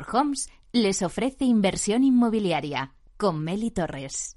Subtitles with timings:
[0.00, 4.36] Homes les ofrece inversión inmobiliaria con Meli Torres.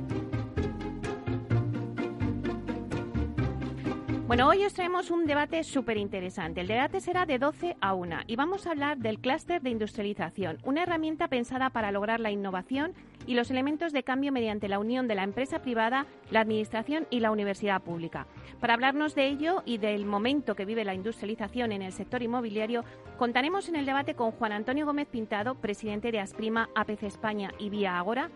[4.31, 6.61] Bueno, hoy os traemos un debate súper interesante.
[6.61, 10.57] El debate será de 12 a 1 y vamos a hablar del clúster de industrialización,
[10.63, 12.93] una herramienta pensada para lograr la innovación
[13.27, 17.19] y los elementos de cambio mediante la unión de la empresa privada, la administración y
[17.19, 18.25] la universidad pública.
[18.61, 22.85] Para hablarnos de ello y del momento que vive la industrialización en el sector inmobiliario,
[23.17, 27.69] contaremos en el debate con Juan Antonio Gómez Pintado, presidente de Asprima, APC España y
[27.69, 28.29] Vía Agora,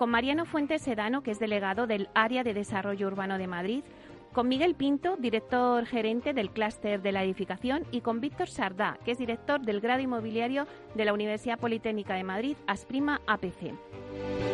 [0.00, 3.84] con Mariano Fuentes Sedano, que es delegado del Área de Desarrollo Urbano de Madrid,
[4.32, 9.12] con Miguel Pinto, director gerente del clúster de la edificación, y con Víctor Sardá, que
[9.12, 14.49] es director del grado inmobiliario de la Universidad Politécnica de Madrid, Asprima APC.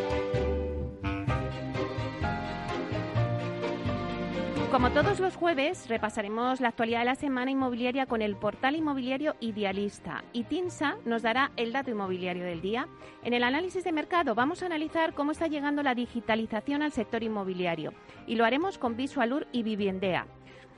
[4.77, 9.35] Como todos los jueves, repasaremos la actualidad de la semana inmobiliaria con el portal inmobiliario
[9.39, 12.87] Idealista y TINSA nos dará el dato inmobiliario del día.
[13.23, 17.23] En el análisis de mercado vamos a analizar cómo está llegando la digitalización al sector
[17.23, 17.91] inmobiliario
[18.27, 20.27] y lo haremos con Visualur y Viviendea.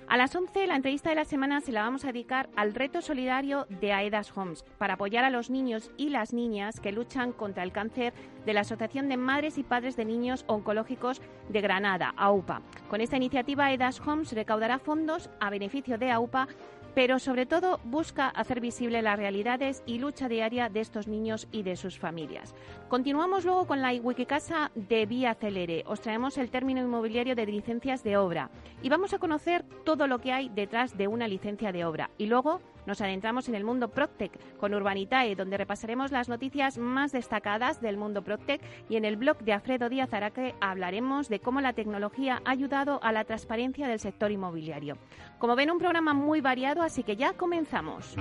[0.10, 3.00] A las 11, la entrevista de la semana se la vamos a dedicar al reto
[3.00, 7.62] solidario de AEDAS Homes para apoyar a los niños y las niñas que luchan contra
[7.62, 8.12] el cáncer
[8.44, 12.64] de la Asociación de Madres y Padres de Niños Oncológicos de Granada, AUPA.
[12.90, 16.48] Con esta iniciativa, AEDAS Homes recaudará fondos a beneficio de AUPA
[16.96, 21.64] pero sobre todo busca hacer visible las realidades y lucha diaria de estos niños y
[21.64, 22.54] de sus familias.
[22.88, 25.84] Continuamos luego con la Wikicasa de Vía Celere.
[25.88, 28.50] Os traemos el término inmobiliario de licencias de obra
[28.82, 32.10] y vamos a conocer todo lo que hay detrás de una licencia de obra.
[32.18, 37.12] Y luego nos adentramos en el mundo Proctec con Urbanitae, donde repasaremos las noticias más
[37.12, 41.62] destacadas del mundo Proctec y en el blog de Alfredo Díaz Araque hablaremos de cómo
[41.62, 44.98] la tecnología ha ayudado a la transparencia del sector inmobiliario.
[45.38, 48.16] Como ven, un programa muy variado, así que ya comenzamos.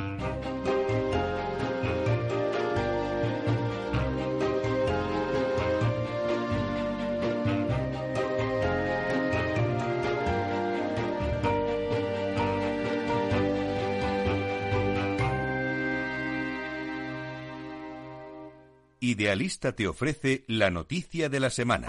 [19.00, 21.86] Idealista te ofrece la noticia de la semana.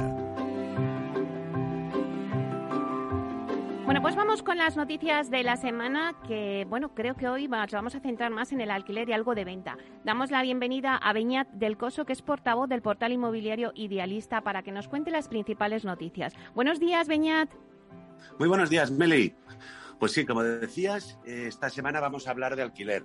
[3.86, 7.72] Bueno, pues vamos con las noticias de la semana que, bueno, creo que hoy nos
[7.72, 9.76] vamos a centrar más en el alquiler y algo de venta.
[10.04, 14.62] Damos la bienvenida a Beñat del Coso, que es portavoz del portal inmobiliario Idealista, para
[14.62, 16.36] que nos cuente las principales noticias.
[16.54, 17.50] Buenos días, Beñat.
[18.38, 19.34] Muy buenos días, Meli.
[20.00, 23.04] Pues sí, como decías, eh, esta semana vamos a hablar de alquiler.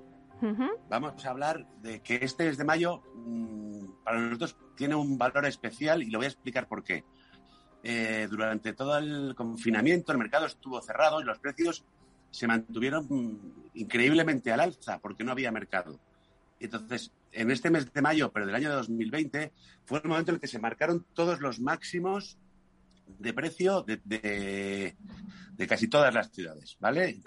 [0.90, 3.73] Vamos a hablar de que este mes de mayo mmm,
[4.04, 7.04] para nosotros tiene un valor especial y lo voy a explicar por qué.
[7.82, 11.84] Eh, durante todo el confinamiento el mercado estuvo cerrado y los precios
[12.30, 16.00] se mantuvieron mmm, increíblemente al alza porque no había mercado.
[16.60, 19.52] Entonces, en este mes de mayo, pero del año de 2020,
[19.84, 22.38] fue el momento en el que se marcaron todos los máximos
[23.18, 24.96] de precio de, de,
[25.52, 27.20] de casi todas las ciudades, ¿vale?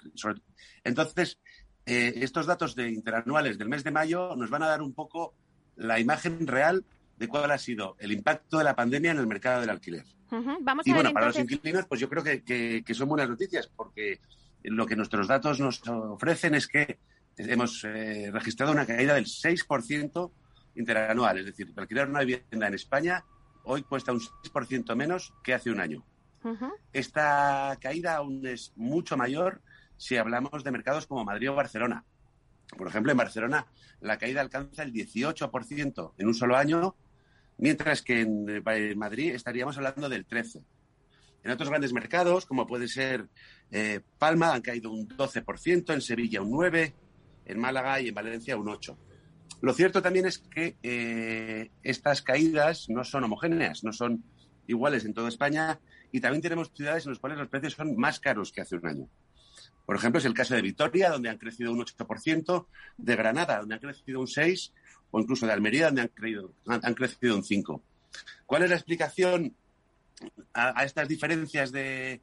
[0.84, 1.40] Entonces,
[1.86, 5.36] eh, estos datos de interanuales del mes de mayo nos van a dar un poco
[5.78, 6.84] la imagen real
[7.18, 10.06] de cuál ha sido el impacto de la pandemia en el mercado del alquiler.
[10.30, 10.58] Uh -huh.
[10.62, 11.46] Vamos y a ver, bueno, para entonces...
[11.46, 14.20] los inquilinos, pues yo creo que, que, que, son buenas noticias, porque
[14.64, 17.00] lo que nuestros datos nos ofrecen es que
[17.38, 20.32] hemos eh, registrado una caída del 6%
[20.76, 21.40] interanual.
[21.40, 23.24] Es decir, alquilar una vivienda en España
[23.64, 26.06] hoy cuesta un 6% menos que hace un año.
[26.94, 29.62] Esta caída aún es mucho mayor
[29.98, 32.06] si hablamos de mercados como Madrid o Barcelona.
[32.76, 33.68] Por ejemplo, en Barcelona
[34.02, 36.96] la caída alcanza el 18% en un solo año,
[37.58, 38.64] mientras que en
[38.98, 40.64] Madrid estaríamos hablando del 13%.
[41.44, 43.30] En otros grandes mercados, como puede ser
[43.72, 46.94] eh, Palma, han caído un 12%, en Sevilla un 9%,
[47.46, 48.98] en Málaga y en Valencia un 8%.
[49.62, 54.24] Lo cierto también es que eh, estas caídas no son homogéneas, no son
[54.68, 55.80] iguales en toda España
[56.12, 58.86] y también tenemos ciudades en las cuales los precios son más caros que hace un
[58.86, 59.10] año.
[59.88, 62.66] Por ejemplo, es el caso de Vitoria, donde han crecido un 8%,
[62.98, 64.74] de Granada, donde han crecido un 6%,
[65.12, 67.82] o incluso de Almería, donde han, han, crecido un 5%.
[68.46, 69.56] ¿Cuál es la explicación
[70.54, 72.20] a, estas diferencias de,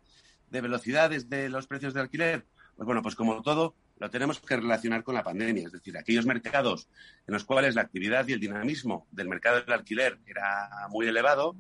[0.51, 2.45] velocidades de los precios de alquiler?
[2.77, 5.65] Pues bueno, pues como todo, lo tenemos que relacionar con la pandemia.
[5.65, 6.91] Es decir, aquellos mercados
[7.27, 11.57] en los cuales la actividad y el dinamismo del mercado del alquiler era muy elevado,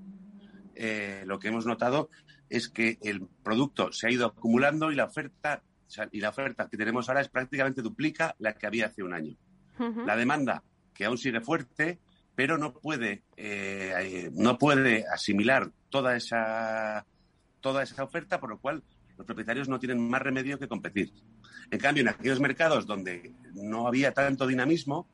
[0.74, 2.10] eh, lo que hemos notado
[2.50, 5.62] es que el producto se ha ido acumulando y la oferta
[6.12, 9.36] y la oferta que tenemos ahora es prácticamente duplica la que había hace un año.
[10.06, 10.62] La demanda,
[10.94, 11.98] que aún sigue fuerte,
[12.34, 17.06] pero no puede, eh, no puede asimilar toda esa,
[17.60, 18.82] toda esa oferta, por lo cual
[19.16, 21.12] los propietarios no tienen más remedio que competir.
[21.70, 25.08] En cambio, en aquellos mercados donde no había tanto dinamismo,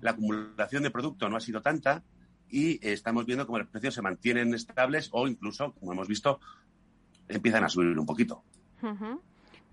[0.00, 2.02] la acumulación de producto no ha sido tanta
[2.48, 6.40] y estamos viendo cómo los precios se mantienen estables o incluso, como hemos visto,
[7.28, 8.44] empiezan a subir un poquito.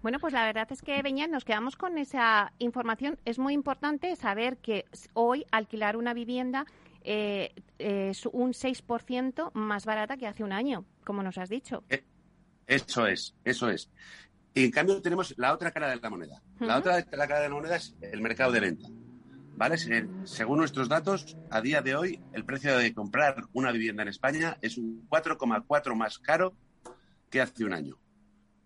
[0.02, 3.20] Bueno, pues la verdad es que, Beñat, nos quedamos con esa información.
[3.24, 6.66] Es muy importante saber que hoy alquilar una vivienda
[7.04, 11.84] eh, es un 6% más barata que hace un año, como nos has dicho.
[11.90, 12.04] Eh,
[12.66, 13.92] eso es, eso es.
[14.54, 16.42] Y en cambio tenemos la otra cara de la moneda.
[16.60, 18.88] La otra cara de la moneda es el mercado de venta.
[19.56, 19.78] ¿Vale?
[20.24, 24.58] Según nuestros datos, a día de hoy, el precio de comprar una vivienda en España
[24.62, 26.54] es un 4,4 más caro
[27.30, 28.01] que hace un año.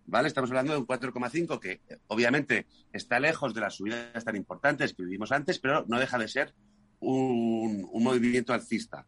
[0.06, 0.28] ¿Vale?
[0.28, 5.02] Estamos hablando de un 4,5 que obviamente está lejos de las subidas tan importantes que
[5.02, 6.54] vivimos antes, pero no deja de ser
[7.00, 9.06] un, movimiento alcista,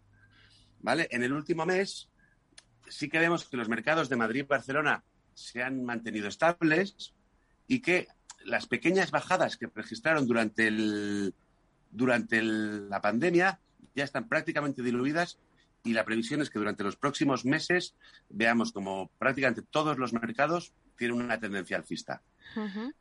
[0.80, 1.08] ¿vale?
[1.10, 2.08] En el último mes
[2.88, 5.04] sí que vemos que los mercados de Madrid y Barcelona
[5.34, 7.14] se han mantenido estables
[7.66, 8.08] y que
[8.44, 11.34] las pequeñas bajadas que registraron durante, el,
[11.90, 13.60] durante la pandemia
[13.94, 15.38] ya están prácticamente diluidas
[15.88, 17.94] y la previsión es que durante los próximos meses
[18.28, 22.20] veamos como prácticamente todos los mercados tiene una tendencia alcista.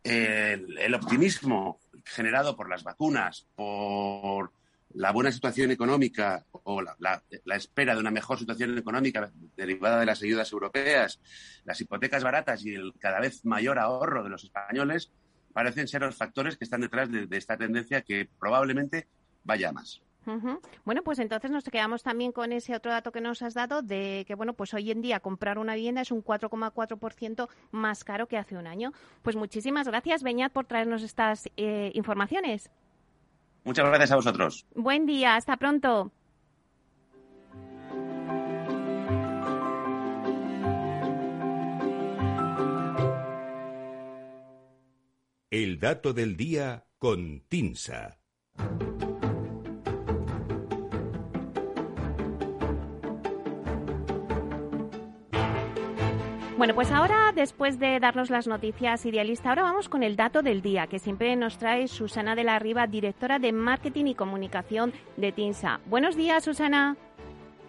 [0.04, 4.54] el, optimismo generado por las vacunas, por
[4.94, 7.22] la buena situación económica o la,
[7.56, 11.20] espera de una mejor situación económica derivada de las ayudas europeas,
[11.66, 15.12] las hipotecas baratas y el cada vez mayor ahorro de los españoles
[15.52, 19.08] parecen ser los factores que están detrás de esta tendencia que probablemente
[19.44, 20.02] vaya más.
[20.84, 24.26] Bueno, pues entonces nos quedamos también con ese otro dato que nos has dado de
[24.28, 28.38] que, bueno, pues hoy en día comprar una vivienda es un 4,4% más caro que
[28.38, 28.92] hace un año.
[29.22, 32.70] Pues muchísimas gracias, Beñat, por traernos estas eh, informaciones.
[33.64, 34.66] Muchas gracias a vosotros.
[34.76, 36.12] Buen día, hasta pronto.
[45.50, 48.20] El dato del día con Tinsa.
[56.58, 60.64] Bueno, pues ahora, después de darnos las noticias idealista, ahora vamos con el dato del
[60.64, 65.32] día, que siempre nos trae Susana de la Riva, directora de Marketing y Comunicación de
[65.32, 65.82] TINSA.
[65.86, 66.98] Buenos días, Susana.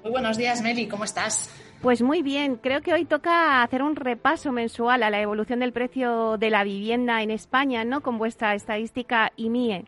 [0.02, 1.54] Muy buenos días, Meli, ¿cómo estás?
[1.82, 5.74] Pues muy bien, creo que hoy toca hacer un repaso mensual a la evolución del
[5.74, 8.00] precio de la vivienda en España, ¿no?
[8.00, 9.84] Con vuestra estadística IMIE.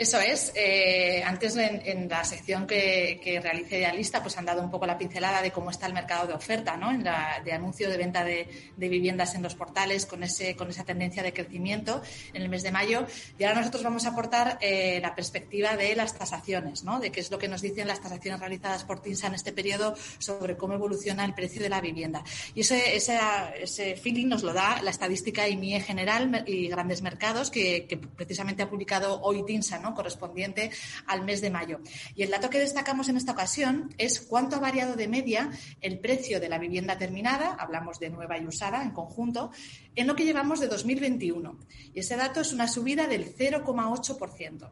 [0.00, 0.50] Eso es.
[0.54, 4.96] Eh, antes en, la sección que, que realicé Idealista, pues han dado un poco la
[4.96, 6.90] pincelada de cómo está el mercado de oferta, ¿no?
[6.90, 10.84] En la, de anuncio de venta de, viviendas en los portales con, ese, con esa
[10.84, 12.00] tendencia de crecimiento
[12.32, 13.06] en el mes de mayo.
[13.38, 16.98] Y ahora nosotros vamos a aportar eh, la perspectiva de las tasaciones, ¿no?
[16.98, 19.94] De qué es lo que nos dicen las tasaciones realizadas por TINSA en este periodo
[20.16, 22.24] sobre cómo evoluciona el precio de la vivienda.
[22.54, 23.18] Y ese, ese,
[23.60, 28.62] ese feeling nos lo da la estadística IMIE General y Grandes Mercados que, que precisamente
[28.62, 29.89] ha publicado hoy TINSA, ¿no?
[29.94, 30.70] Correspondiente
[31.06, 31.80] al mes de mayo.
[32.14, 35.98] Y el dato que destacamos en esta ocasión es cuánto ha variado de media el
[35.98, 39.50] precio de la vivienda terminada, hablamos de nueva y usada en conjunto,
[39.94, 41.58] en lo que llevamos de 2021.
[41.94, 44.70] Y ese dato es una subida del 0,8%.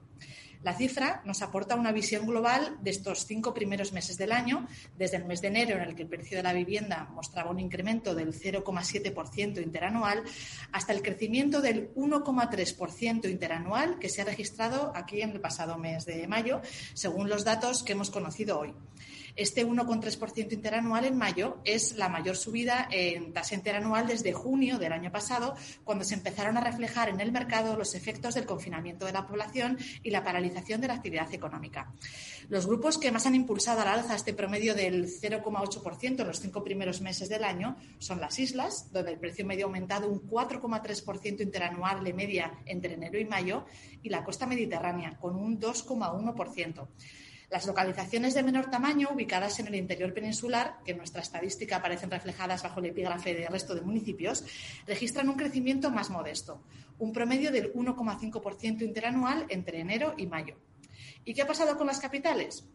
[0.63, 5.17] La cifra nos aporta una visión global de estos cinco primeros meses del año, desde
[5.17, 8.15] el mes de enero, en el que el precio de la vivienda mostraba un incremento
[8.15, 10.25] del 0,7% interanual,
[10.73, 16.05] hasta el crecimiento del 1,3% interanual que se ha registrado aquí en el pasado mes
[16.07, 16.61] de mayo,
[16.95, 18.75] según los datos que hemos conocido hoy.
[19.37, 24.93] Este 1,3% interanual en mayo es la mayor subida en tasa interanual desde junio del
[24.93, 25.55] año pasado,
[25.85, 29.79] cuando se empezaron a reflejar en el mercado los efectos del confinamiento de la población
[30.03, 31.93] y la paralización de la actividad económica.
[32.49, 36.65] Los grupos que más han impulsado al alza este promedio del 0,8% en los cinco
[36.65, 41.41] primeros meses del año son las islas, donde el precio medio ha aumentado un 4,3%
[41.43, 43.67] interanual de media entre enero y mayo,
[44.03, 46.89] y la costa mediterránea, con un 2,1%.
[47.51, 52.11] Las localizaciones de menor tamaño, ubicadas en el interior peninsular, que en nuestra estadística aparecen
[52.11, 54.45] reflejadas bajo el epígrafe del resto de municipios,
[54.87, 56.63] registran un crecimiento más modesto,
[56.99, 60.57] un promedio del 1,5% interanual entre enero y mayo.
[61.25, 62.69] ¿Y qué ha pasado con las capitales?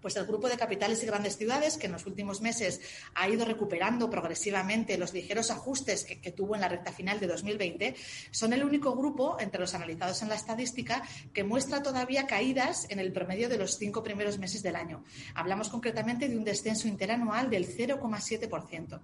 [0.00, 2.80] Pues el grupo de capitales y grandes ciudades, que en los últimos meses
[3.14, 7.94] ha ido recuperando progresivamente los ligeros ajustes que, tuvo en la recta final de 2020,
[8.30, 12.98] son el único grupo entre los analizados en la estadística que muestra todavía caídas en
[12.98, 15.04] el promedio de los cinco primeros meses del año.
[15.34, 19.00] Hablamos concretamente de un descenso interanual del 0,7%.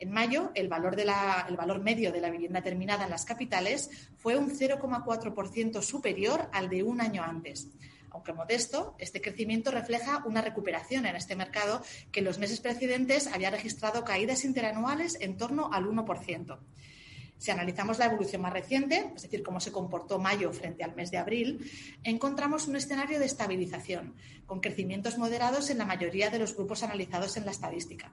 [0.00, 3.88] En mayo, el valor, el valor, medio de la vivienda terminada en las capitales
[4.18, 7.68] fue un 0,4% superior al de un año antes
[8.14, 13.26] aunque modesto, este crecimiento refleja una recuperación en este mercado que en los meses precedentes
[13.26, 16.58] había registrado caídas interanuales en torno al 1%.
[17.36, 21.10] Si analizamos la evolución más reciente, es decir, cómo se comportó mayo frente al mes
[21.10, 21.68] de abril,
[22.04, 24.14] encontramos un escenario de estabilización,
[24.46, 28.12] con crecimientos moderados en la mayoría de los grupos analizados en la estadística.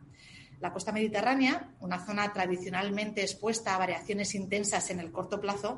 [0.60, 5.77] La costa mediterránea, una zona tradicionalmente expuesta a variaciones intensas en el corto plazo,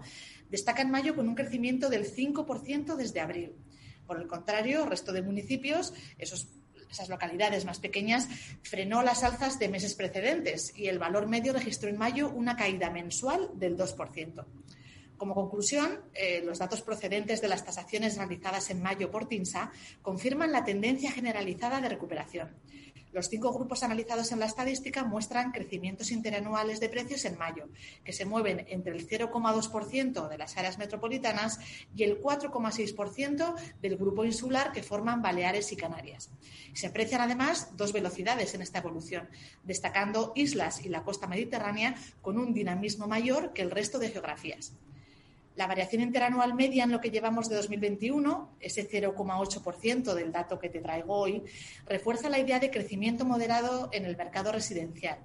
[0.49, 3.53] destaca en mayo con un crecimiento del 5% desde abril.
[4.13, 8.27] Por el contrario, el resto de municipios, esas localidades más pequeñas,
[8.61, 12.91] frenó las alzas de meses precedentes y el valor medio registró en mayo una caída
[12.91, 14.45] mensual del 2%.
[15.17, 19.71] Como conclusión, eh, los datos procedentes de las tasaciones realizadas en mayo por TINSA
[20.03, 22.51] confirman la tendencia generalizada de recuperación.
[23.13, 27.69] Los cinco grupos analizados en la estadística muestran crecimientos interanuales de precios en mayo,
[28.03, 31.59] que se mueven entre el 0,2% de las áreas metropolitanas
[31.95, 36.31] y el 4,6% del grupo insular que forman Baleares y Canarias.
[36.73, 39.29] Se aprecian además dos velocidades en esta evolución,
[39.63, 44.73] destacando islas y la costa mediterránea con un dinamismo mayor que el resto de geografías.
[45.55, 50.69] La variación interanual media en lo que llevamos de 2021, ese 0,8% del dato que
[50.69, 51.43] te traigo hoy,
[51.85, 55.19] refuerza la idea de crecimiento moderado en el mercado residencial.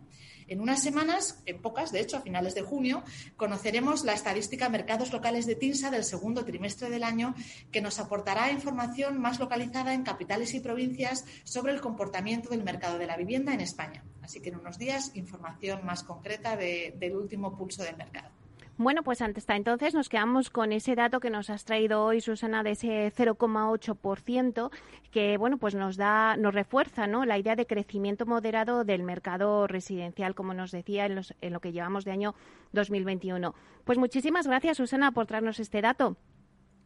[0.49, 3.05] En unas semanas, en pocas, de hecho, a finales de junio,
[3.37, 7.35] conoceremos la estadística Mercados Locales de TINSA del segundo trimestre del año,
[7.71, 12.97] que nos aportará información más localizada en capitales y provincias sobre el comportamiento del mercado
[12.99, 14.05] de la vivienda en España.
[14.23, 18.38] Así que en unos días, información más concreta del último pulso del mercado.
[18.79, 22.63] Bueno, pues hasta entonces nos quedamos con ese dato que nos has traído hoy, Susana,
[22.63, 24.71] de ese 0,8%,
[25.11, 27.25] que bueno, pues nos da, nos refuerza, ¿no?
[27.25, 31.73] La idea de crecimiento moderado del mercado residencial, como nos decía en, en lo que
[31.73, 32.37] llevamos de año
[32.71, 33.53] 2021.
[33.85, 36.17] Pues muchísimas gracias, Susana, por traernos este dato.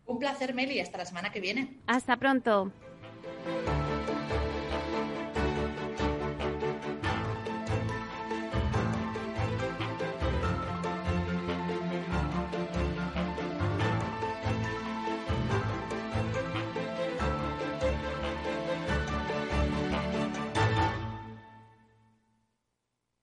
[0.07, 0.81] Un placer, Meli.
[0.81, 1.79] Hasta la semana que viene.
[1.87, 2.73] Hasta pronto.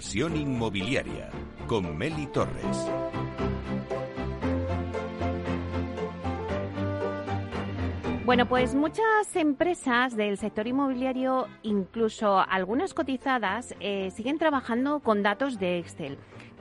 [0.00, 1.28] Inversión inmobiliaria
[1.66, 2.90] con Meli Torres.
[8.24, 15.58] Bueno, pues muchas empresas del sector inmobiliario, incluso algunas cotizadas, eh, siguen trabajando con datos
[15.58, 16.16] de Excel.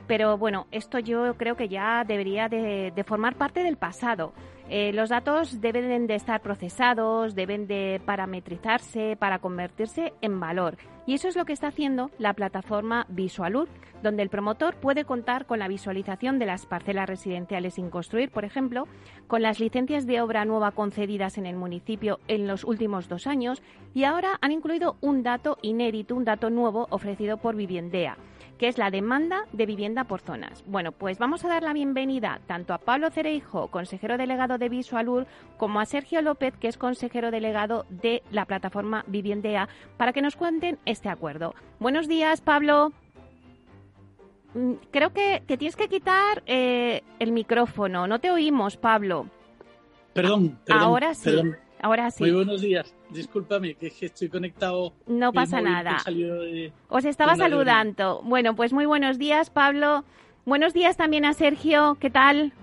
[0.05, 4.34] Pero bueno, esto yo creo que ya debería de formar parte del pasado.
[4.72, 10.77] Eh, los datos deben de estar procesados, deben de parametrizarse para convertirse en valor.
[11.09, 13.67] Y eso es lo que está haciendo la plataforma Visualur,
[14.03, 18.45] donde el promotor puede contar con la visualización de las parcelas residenciales sin construir, por
[18.45, 18.87] ejemplo,
[19.25, 23.63] con las licencias de obra nueva concedidas en el municipio en los últimos dos años.
[23.95, 28.15] Y ahora han incluido un dato inédito, un dato nuevo ofrecido por Viviendea
[28.59, 30.63] que es la demanda de vivienda por zonas.
[30.67, 35.25] Bueno, pues vamos a dar la bienvenida tanto a Pablo Cereijo, consejero delegado de Visualur,
[35.57, 40.35] como a Sergio López, que es consejero delegado de la plataforma Viviendea, para que nos
[40.35, 41.55] cuenten este acuerdo.
[41.79, 42.91] Buenos días, Pablo.
[44.53, 48.07] Mm, creo que, te tienes que quitar eh, el micrófono.
[48.07, 49.27] No te oímos, Pablo.
[50.13, 51.31] Perdón, Ahora sí.
[51.81, 52.23] Ahora sí.
[52.23, 52.93] Muy buenos días.
[53.09, 54.93] Discúlpame, que, estoy conectado.
[55.07, 55.97] No pasa nada.
[56.89, 58.21] Os estaba saludando.
[58.23, 60.03] Bueno, pues muy buenos días, Pablo.
[60.45, 61.97] Buenos días también a Sergio.
[61.99, 62.53] ¿Qué tal?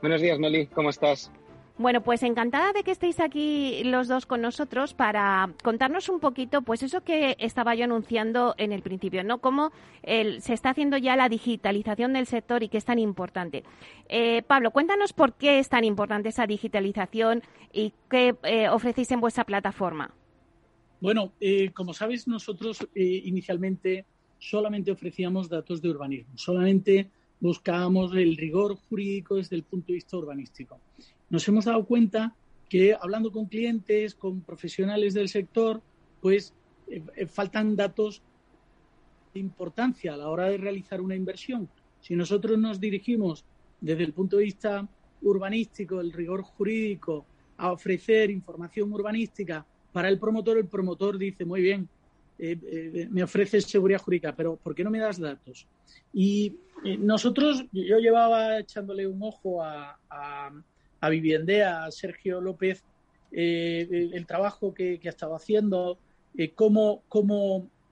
[0.00, 0.66] Buenos días, Meli.
[0.68, 1.30] ¿Cómo estás?
[1.78, 6.62] Bueno, pues encantada de que estéis aquí los dos con nosotros para contarnos un poquito,
[6.62, 9.38] pues eso que estaba yo anunciando en el principio, ¿no?
[9.38, 9.70] Cómo
[10.02, 13.62] se está haciendo ya la digitalización del sector y que es tan importante.
[14.08, 19.20] Eh, Pablo, cuéntanos por qué es tan importante esa digitalización y qué eh, ofrecéis en
[19.20, 20.12] vuestra plataforma.
[21.00, 24.04] Bueno, eh, como sabes, nosotros inicialmente
[24.40, 27.08] solamente ofrecíamos datos de urbanismo, solamente
[27.38, 30.80] buscábamos el rigor jurídico desde el punto de vista urbanístico
[31.30, 32.34] nos hemos dado cuenta
[32.68, 35.82] que hablando con clientes, con profesionales del sector,
[36.20, 36.54] pues
[36.88, 38.22] eh, eh, faltan datos
[39.32, 41.68] de importancia a la hora de realizar una inversión.
[42.00, 43.44] Si nosotros nos dirigimos
[43.80, 44.86] desde el punto de vista
[45.22, 47.24] urbanístico, el rigor jurídico,
[47.56, 51.88] a ofrecer información urbanística para el promotor, el promotor dice, muy bien,
[52.38, 55.66] eh, me ofreces seguridad jurídica, pero ¿por qué no me das datos?
[56.12, 56.54] Y
[57.00, 60.50] nosotros, yo llevaba echándole un ojo a a
[61.08, 62.84] Viviendea, a Sergio López,
[63.30, 65.98] eh, el, trabajo que, ha estado haciendo,
[66.36, 67.02] eh, cómo,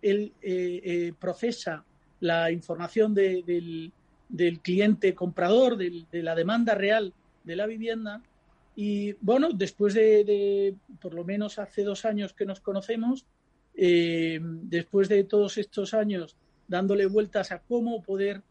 [0.03, 1.85] él eh, procesa
[2.21, 3.93] la información del,
[4.63, 7.13] cliente comprador, de la demanda real
[7.45, 8.23] de la vivienda.
[8.75, 13.27] Y bueno, después de, por lo menos hace dos años que nos conocemos,
[13.75, 16.35] después de todos estos años
[16.67, 18.43] dándole vueltas a cómo poder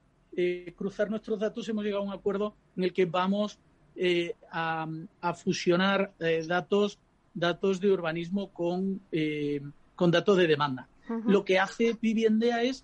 [0.75, 3.59] cruzar nuestros datos, hemos llegado a un acuerdo en el que vamos
[3.95, 4.87] eh, a,
[5.33, 6.99] fusionar eh, datos,
[7.33, 9.61] datos de urbanismo con, eh,
[9.95, 10.87] con datos de demanda.
[11.27, 12.83] Lo que hace Viviendea es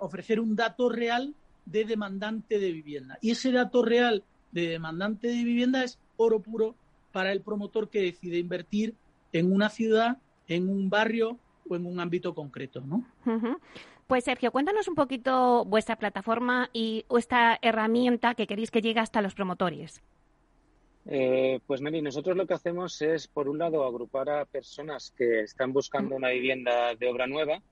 [0.00, 1.34] ofrecer un dato real
[1.66, 3.16] de demandante de vivienda.
[3.20, 6.74] Y ese dato real de demandante de vivienda es oro puro
[7.12, 8.94] para el promotor que decide invertir
[9.32, 11.38] en una ciudad, en un barrio
[11.68, 13.04] o en un ámbito concreto, ¿no?
[14.08, 19.22] Pues Sergio, cuéntanos un poquito vuestra plataforma y esta herramienta que queréis que llegue hasta
[19.22, 20.02] los promotores.
[21.10, 25.40] Eh, pues Meli, nosotros lo que hacemos es, por un lado, agrupar a personas que
[25.40, 27.62] están buscando una vivienda de obra nueva,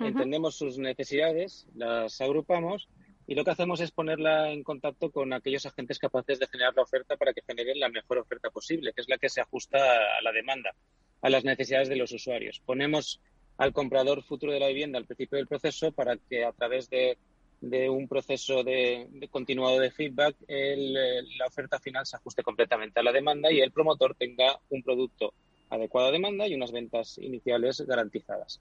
[0.00, 2.88] entendemos sus necesidades, las agrupamos
[3.26, 6.82] y lo que hacemos es ponerla en contacto con aquellos agentes capaces de generar la
[6.82, 10.22] oferta para que generen la mejor oferta posible, que es la que se ajusta a
[10.22, 10.74] la demanda,
[11.20, 12.62] a las necesidades de los usuarios.
[12.64, 13.20] Ponemos
[13.58, 17.18] al comprador futuro de la vivienda al principio del proceso para que a través de
[17.60, 23.12] de un proceso de, continuado de feedback, la oferta final se ajuste completamente a la
[23.12, 25.34] demanda y el promotor tenga un producto
[25.70, 28.60] adecuado a demanda y unas ventas iniciales garantizadas.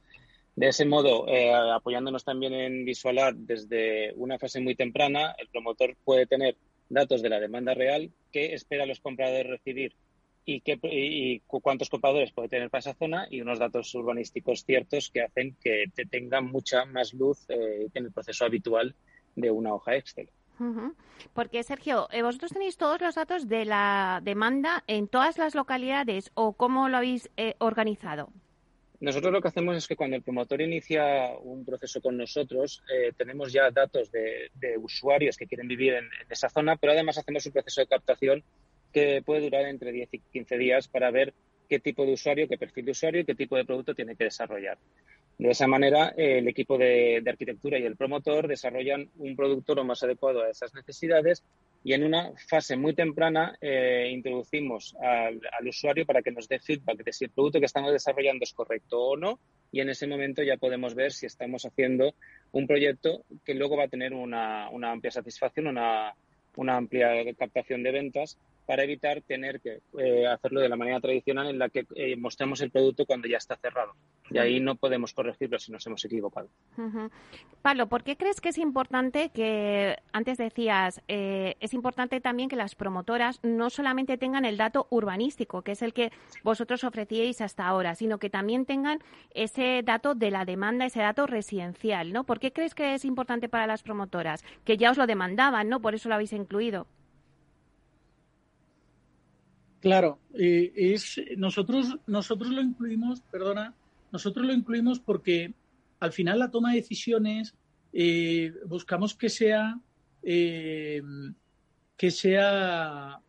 [0.55, 5.95] De ese modo, eh, apoyándonos también en Visualar desde una fase muy temprana, el promotor
[6.03, 6.55] puede tener
[6.87, 9.93] datos de la demanda real que espera los compradores recibir
[10.45, 15.09] y, qué, y cuántos compradores puede tener para esa zona y unos datos urbanísticos ciertos
[15.09, 18.95] que hacen que te tenga mucha más luz eh, en el proceso habitual
[19.35, 20.29] de una hoja Excel.
[21.33, 26.31] Porque, Sergio, eh, ¿vosotros tenéis todos los datos de la demanda en todas las localidades
[26.33, 28.29] o cómo lo habéis eh, organizado?
[29.01, 32.81] Nosotros lo que hacemos es que cuando el promotor inicia un proceso con nosotros,
[33.17, 37.51] tenemos ya datos de, usuarios que quieren vivir en, esa zona, pero además hacemos un
[37.51, 38.43] proceso de captación
[38.95, 41.33] que puede durar entre 10 y 15 días para ver
[41.67, 44.23] qué tipo de usuario, qué perfil de usuario y qué tipo de producto tiene que
[44.23, 44.77] desarrollar.
[45.37, 50.01] De esa manera, el equipo de, arquitectura y el promotor desarrollan un producto lo más
[50.01, 51.43] adecuado a esas necesidades
[51.83, 57.03] y en una fase muy temprana eh, introducimos al, usuario para que nos dé feedback
[57.03, 59.39] de si el producto que estamos desarrollando es correcto o no
[59.73, 62.15] y en ese momento ya podemos ver si estamos haciendo
[62.53, 66.15] un proyecto que luego va a tener una, amplia satisfacción, una,
[66.55, 71.47] una amplia captación de ventas para evitar tener que eh, hacerlo de la manera tradicional
[71.47, 73.93] en la que eh, mostramos el producto cuando ya está cerrado.
[74.31, 76.49] Y ahí no podemos corregirlo si nos hemos equivocado.
[77.61, 82.55] Pablo, ¿por qué crees que es importante que, antes decías, eh, es importante también que
[82.55, 86.11] las promotoras no solamente tengan el dato urbanístico, que es el que
[86.43, 88.99] vosotros ofrecíais hasta ahora, sino que también tengan
[89.31, 92.23] ese dato de la demanda, ese dato residencial, ¿no?
[92.23, 94.43] ¿Por qué crees que es importante para las promotoras?
[94.63, 95.81] Que ya os lo demandaban, ¿no?
[95.81, 96.87] Por eso lo habéis incluido.
[99.85, 103.75] Claro, eh, es, nosotros, nosotros lo incluimos, perdona,
[104.11, 105.53] nosotros lo incluimos porque
[105.99, 107.53] al final la toma de decisiones
[107.93, 109.79] eh, buscamos que sea
[110.23, 111.03] que
[112.09, 113.21] sea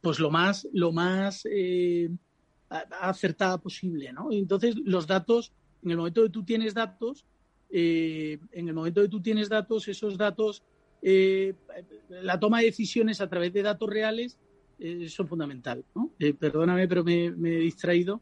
[0.00, 1.44] pues lo más lo más
[3.00, 4.32] acertada posible, ¿no?
[4.32, 5.52] Entonces los datos,
[5.84, 7.24] en el momento de tú tienes datos,
[7.70, 10.64] en el momento de tú tienes datos, esos datos
[12.08, 14.49] la toma de decisiones a través de datos reales eh,
[15.08, 15.84] son fundamental.
[15.94, 16.10] ¿no?
[16.18, 18.20] Eh, perdóname, pero me, he distraído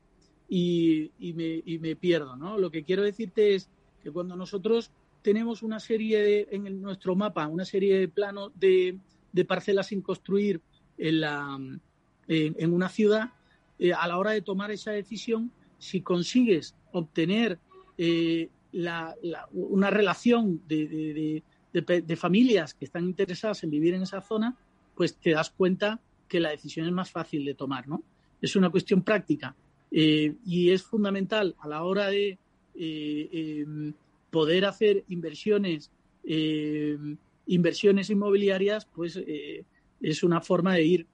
[0.49, 1.11] y,
[1.81, 2.37] me, pierdo.
[2.37, 2.59] ¿no?
[2.59, 3.69] Lo que quiero decirte es
[4.03, 4.91] que cuando nosotros
[5.23, 8.99] tenemos una serie en nuestro mapa, una serie de planos de,
[9.47, 10.61] parcelas sin construir
[10.97, 11.59] en, la,
[12.27, 13.33] en, una ciudad,
[13.79, 17.61] eh, a la hora de tomar esa decisión, si consigues obtener
[18.73, 21.43] una relación de,
[21.73, 24.57] de, familias que están interesadas en vivir en esa zona,
[24.97, 28.03] pues te das cuenta que la decisión es más fácil de tomar, ¿no?
[28.41, 29.57] Es una cuestión práctica
[29.91, 32.39] eh, y es fundamental a la hora de
[32.75, 33.95] eh, em,
[34.31, 35.91] poder hacer inversiones,
[36.25, 39.65] em, inversiones inmobiliarias, pues eh,
[40.01, 41.07] es una forma de ir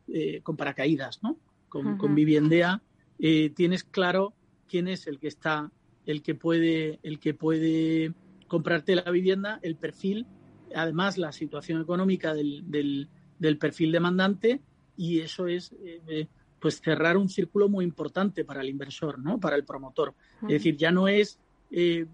[0.43, 1.39] con paracaídas, ¿no?
[1.69, 2.83] Con, con Viviendea
[3.19, 4.35] tienes claro
[4.69, 5.73] quién es el que está,
[6.05, 8.13] el que puede, el que puede
[8.47, 10.27] comprarte la vivienda, el perfil,
[10.75, 14.61] además la situación económica del, del perfil demandante
[14.97, 16.27] y eso es eh,
[16.61, 19.39] pues cerrar un círculo muy importante para el inversor, ¿no?
[19.39, 20.15] Para el promotor.
[20.43, 21.39] Es decir, ya no es
[21.71, 22.07] eh,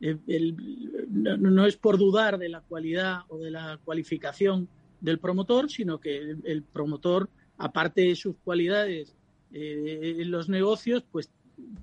[0.00, 4.68] no, es por dudar de la cualidad o de la cualificación
[5.00, 9.14] del promotor, sino que el, promotor, aparte de sus cualidades
[9.52, 11.30] eh, en los negocios, pues,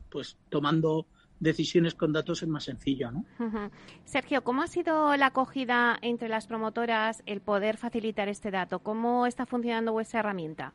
[0.09, 1.07] pues tomando
[1.39, 3.11] decisiones con datos es más sencillo.
[3.11, 3.25] ¿no?
[4.05, 8.79] Sergio, ¿cómo ha sido la acogida entre las promotoras el poder facilitar este dato?
[8.79, 10.73] ¿Cómo está funcionando vuestra herramienta?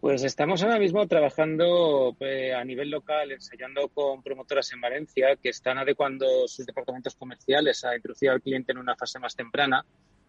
[0.00, 5.48] Pues estamos ahora mismo trabajando pues, a nivel local, ensayando con promotoras en Valencia que
[5.48, 9.84] están adecuando sus departamentos comerciales a introducir al cliente en una fase más temprana.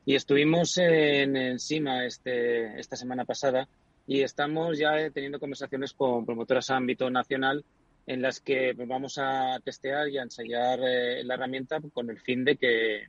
[0.05, 3.67] Y estuvimos en encima este, esta semana pasada
[4.07, 7.63] y estamos ya teniendo conversaciones con promotoras a ámbito nacional
[8.09, 12.43] en las que vamos a testear y a ensayar eh, la herramienta con el fin
[12.43, 13.05] de que,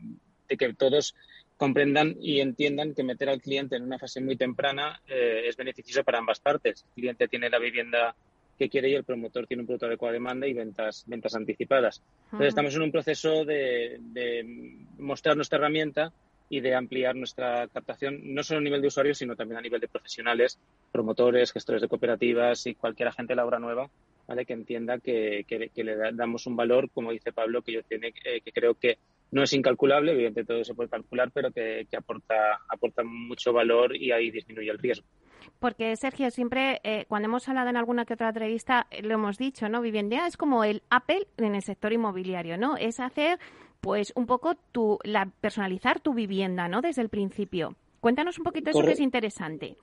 [0.46, 1.14] de que todos
[1.56, 6.04] comprendan y entiendan que meter al cliente en una fase muy temprana eh, es beneficioso
[6.04, 6.84] para ambas partes.
[6.88, 8.14] El cliente tiene la vivienda
[8.58, 12.02] que quiere y el promotor tiene un producto adecuado a demanda y ventas, ventas anticipadas.
[12.24, 16.12] Entonces, estamos en un proceso de, de, mostrar nuestra herramienta
[16.50, 19.80] y de ampliar nuestra captación, no solo a nivel de usuarios, sino también a nivel
[19.80, 20.58] de profesionales,
[20.92, 23.88] promotores, gestores de cooperativas y cualquier agente de la obra nueva
[24.37, 28.53] que entienda que, le damos un valor, como dice Pablo, que yo tiene, eh, que
[28.53, 28.99] creo que
[29.33, 34.12] no es incalculable, evidentemente todo se puede calcular, pero que, aporta, aporta mucho valor y
[34.12, 35.07] ahí disminuye el riesgo.
[35.59, 39.38] Porque, Sergio, siempre eh, cuando hemos hablado en alguna que otra entrevista, eh, lo hemos
[39.38, 39.81] dicho, ¿no?
[39.81, 42.77] Vivienda es como el Apple en el sector inmobiliario, ¿no?
[42.77, 43.38] Es hacer,
[43.81, 46.81] pues, un poco tu, la, personalizar tu vivienda, ¿no?
[46.81, 47.77] Desde el principio.
[48.01, 49.77] Cuéntanos un poquito eso que es interesante.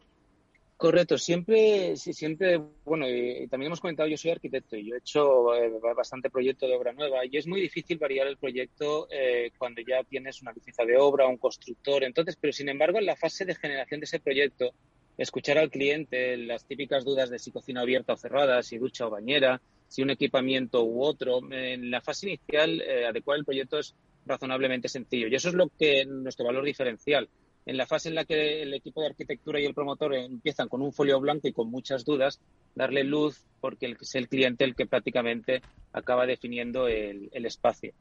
[0.78, 5.56] Correcto, siempre, siempre, bueno, y también hemos comentado, yo soy arquitecto y yo he hecho
[5.56, 9.82] eh, bastante proyecto de obra nueva y es muy difícil variar el proyecto eh, cuando
[9.82, 13.44] ya tienes una licencia de obra, un constructor, entonces, pero sin embargo, en la fase
[13.44, 14.72] de generación de ese proyecto,
[15.18, 19.10] escuchar al cliente las típicas dudas de si cocina abierta o cerrada, si ducha o
[19.10, 23.96] bañera, si un equipamiento u otro, en la fase inicial, eh, adecuar el proyecto es
[24.28, 27.28] razonablemente sencillo y eso es lo que nuestro valor diferencial
[27.68, 30.82] en la fase en la que el equipo de arquitectura y el promotor empiezan con
[30.82, 32.40] un folio blanco y con muchas dudas,
[32.76, 37.94] darle luz porque es el cliente el que prácticamente acaba definiendo el, espacio.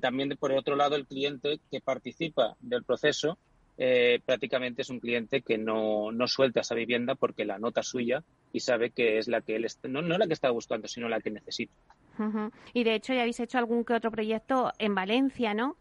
[0.00, 3.38] también, por otro lado, el cliente que participa del proceso
[3.78, 8.60] eh, prácticamente es un cliente que no, suelta esa vivienda porque la nota suya y
[8.60, 11.30] sabe que es la que él, no, no la que está buscando, sino la que
[11.30, 11.72] necesita.
[12.72, 15.76] Y de hecho ya habéis hecho algún que otro proyecto en Valencia, ¿no?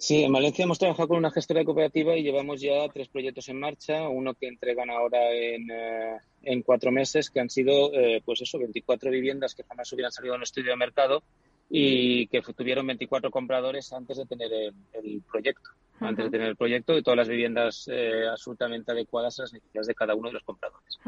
[0.00, 3.60] Sí, en Valencia hemos trabajado con una gestora cooperativa y llevamos ya tres proyectos en
[3.60, 8.40] marcha, uno que entregan ahora en, eh, en cuatro meses, que han sido, eh, pues
[8.40, 11.22] eso, 24 viviendas que jamás hubieran salido en estudio de mercado
[11.68, 14.50] y que tuvieron 24 compradores antes de tener
[14.94, 15.68] el, proyecto,
[16.00, 19.86] antes de tener el proyecto y todas las viviendas eh, absolutamente adecuadas a las necesidades
[19.86, 20.98] de cada uno de los compradores.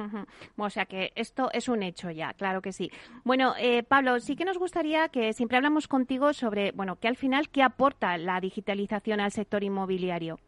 [0.56, 2.90] O sea que esto es un hecho ya, claro que sí.
[3.24, 7.16] Bueno, eh, Pablo, sí que nos gustaría que siempre hablamos contigo sobre, bueno, que al
[7.16, 10.38] final, ¿qué aporta la digitalización al sector inmobiliario?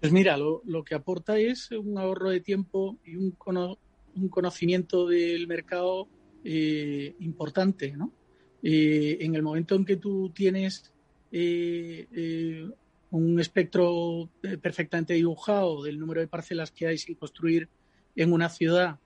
[0.00, 3.36] Pues mira, lo, que aporta es un ahorro de tiempo y un,
[4.16, 6.08] un conocimiento del mercado
[6.42, 8.10] eh, importante, ¿no?
[8.62, 10.92] Eh, en el momento en que tú tienes
[11.32, 12.68] eh, eh,
[13.10, 14.28] un espectro
[14.62, 17.68] perfectamente dibujado del número de parcelas que hay sin construir
[18.16, 18.98] en una ciudad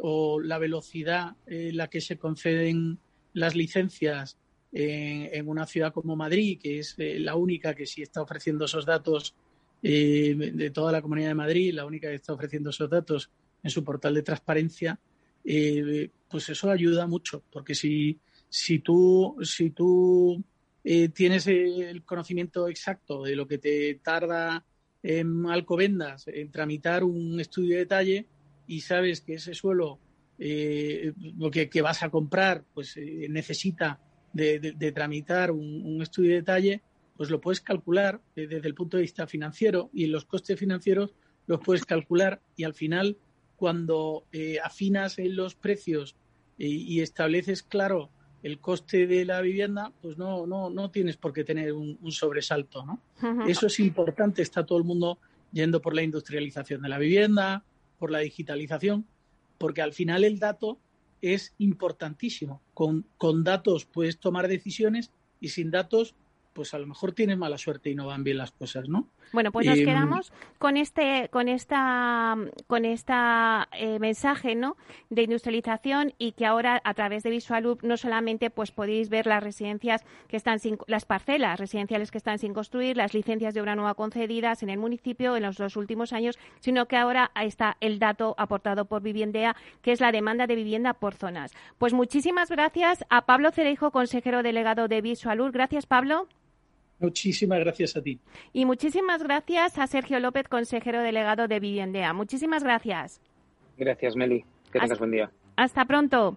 [0.00, 2.98] o la velocidad en la que se conceden
[3.34, 4.36] las licencias
[4.72, 8.86] en, una ciudad como Madrid, que es eh, la única que sí está ofreciendo esos
[8.86, 9.34] datos
[9.82, 13.30] eh, de toda la Comunidad de Madrid, la única que está ofreciendo esos datos
[13.62, 14.98] en su portal de transparencia,
[15.44, 20.42] eh, pues eso ayuda mucho, porque si, si tú, si tú
[20.82, 24.64] tienes el conocimiento exacto de lo que te tarda
[25.02, 28.26] en Alcobendas en tramitar un estudio de detalle
[28.66, 30.00] y sabes que ese suelo
[30.38, 32.96] lo que, que, vas a comprar pues
[33.28, 34.00] necesita
[34.32, 36.82] de, tramitar un, estudio de detalle,
[37.16, 41.14] pues lo puedes calcular desde el punto de vista financiero y los costes financieros
[41.46, 43.18] los puedes calcular y al final
[43.56, 46.16] cuando eh, afinas en los precios
[46.58, 48.10] y, estableces claro
[48.42, 52.84] el coste de la vivienda, pues no, no, no tienes por qué tener un, sobresalto.
[52.84, 53.00] ¿no?
[53.46, 55.18] Eso es importante, está todo el mundo
[55.52, 57.64] yendo por la industrialización de la vivienda,
[57.98, 59.06] por la digitalización,
[59.58, 60.78] porque al final el dato
[61.20, 62.60] es importantísimo.
[62.74, 66.16] Con, con datos puedes tomar decisiones y sin datos
[66.52, 69.08] pues a lo mejor tienen mala suerte y no van bien las cosas, ¿no?
[69.32, 72.36] Bueno, pues nos em, quedamos con este, con esta,
[72.66, 74.76] con esta eh, mensaje, ¿no?
[75.10, 79.42] De industrialización y que ahora a través de Visualup no solamente pues podéis ver las
[79.42, 83.74] residencias que están sin, las parcelas residenciales que están sin construir, las licencias de obra
[83.74, 87.98] nueva concedidas en el municipio en los dos últimos años, sino que ahora está el
[87.98, 91.52] dato aportado por Viviendea, que es la demanda de vivienda por zonas.
[91.78, 95.52] Pues muchísimas gracias a Pablo Cereijo, consejero delegado de Visualup.
[95.52, 96.28] Gracias, Pablo.
[97.02, 98.20] Muchísimas gracias a ti.
[98.52, 102.12] Y muchísimas gracias a Sergio López, consejero delegado de Viviendea.
[102.12, 103.20] Muchísimas gracias.
[103.76, 104.44] Gracias, Meli.
[104.70, 105.30] Que tengas buen día.
[105.56, 106.36] Hasta pronto.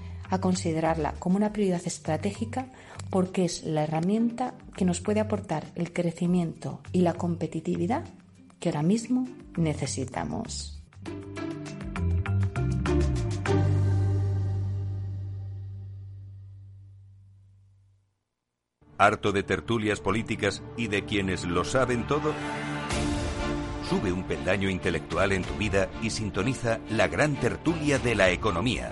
[0.31, 2.67] a considerarla como una prioridad estratégica
[3.11, 8.05] porque es la herramienta que nos puede aportar el crecimiento y la competitividad
[8.59, 10.81] que ahora mismo necesitamos.
[18.97, 22.33] ¿Harto de tertulias políticas y de quienes lo saben todo?
[23.89, 28.91] Sube un peldaño intelectual en tu vida y sintoniza la gran tertulia de la economía